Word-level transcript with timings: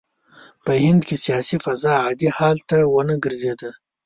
په 0.65 0.71
هند 0.83 1.01
کې 1.07 1.15
سیاسي 1.25 1.57
فضا 1.65 1.93
عادي 2.03 2.29
حال 2.37 2.57
ته 2.69 2.77
ونه 2.93 3.15
ګرځېده. 3.23 3.71